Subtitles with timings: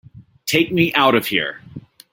[0.47, 1.61] Take me out of here!